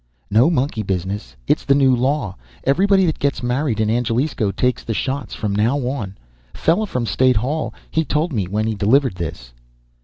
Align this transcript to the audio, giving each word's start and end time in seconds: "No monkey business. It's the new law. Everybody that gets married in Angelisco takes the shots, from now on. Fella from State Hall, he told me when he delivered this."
"No 0.31 0.49
monkey 0.49 0.81
business. 0.81 1.35
It's 1.45 1.63
the 1.63 1.75
new 1.75 1.95
law. 1.95 2.35
Everybody 2.63 3.05
that 3.05 3.19
gets 3.19 3.43
married 3.43 3.79
in 3.79 3.87
Angelisco 3.87 4.49
takes 4.49 4.83
the 4.83 4.95
shots, 4.95 5.35
from 5.35 5.53
now 5.53 5.77
on. 5.77 6.17
Fella 6.55 6.87
from 6.87 7.05
State 7.05 7.35
Hall, 7.35 7.71
he 7.91 8.03
told 8.03 8.33
me 8.33 8.47
when 8.47 8.65
he 8.65 8.73
delivered 8.73 9.13
this." 9.17 9.53